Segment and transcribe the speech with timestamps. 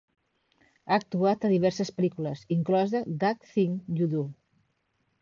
[0.89, 4.29] Ha actuat a diverses pel·lícules, inclosa That Thing You Do!